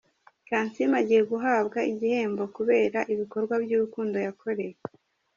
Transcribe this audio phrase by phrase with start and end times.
[0.47, 4.75] Kansiime agiye guhabwa igihembo kubera ibikorwa by'urukundo yakoreye.